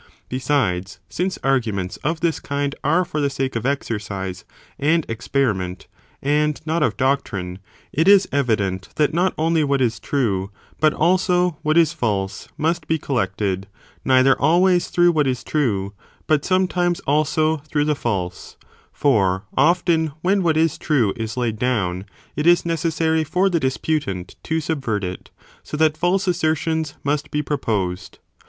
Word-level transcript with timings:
Besides, 0.29 0.97
since 1.09 1.37
arguments 1.43 1.97
of 1.97 2.21
this 2.21 2.39
kind 2.39 2.73
are 2.83 3.05
for 3.05 3.21
the 3.21 3.29
sake 3.29 3.55
of 3.55 3.67
exercise 3.67 4.45
and 4.79 5.05
experiment, 5.07 5.85
and 6.23 6.59
not 6.65 6.81
of 6.81 6.97
doctrine, 6.97 7.59
it.is 7.93 8.27
evident 8.31 8.89
that 8.95 9.13
not 9.13 9.35
only 9.37 9.63
what 9.63 9.79
is 9.79 9.99
true, 9.99 10.49
but 10.79 10.91
also 10.91 11.59
what 11.61 11.77
is 11.77 11.93
false, 11.93 12.47
must 12.57 12.87
be 12.87 12.97
collected, 12.97 13.67
neither 14.03 14.33
always 14.41 14.87
through 14.87 15.11
what 15.11 15.27
is 15.27 15.43
true, 15.43 15.93
but 16.25 16.43
sometimes 16.43 16.99
also 17.01 17.57
through 17.57 17.85
the 17.85 17.93
false, 17.93 18.57
for 18.91 19.43
often 19.55 20.13
when 20.23 20.41
what 20.41 20.57
is 20.57 20.79
true 20.79 21.13
is 21.15 21.37
laid 21.37 21.59
down, 21.59 22.05
it 22.35 22.47
is 22.47 22.65
necessary 22.65 23.23
for 23.23 23.51
the 23.51 23.59
disputant 23.59 24.35
to 24.41 24.59
subvert 24.59 25.03
it, 25.03 25.29
so 25.61 25.77
that 25.77 25.95
false 25.95 26.27
assertions 26.27 26.95
must 27.03 27.29
be 27.29 27.43
proposed. 27.43 28.17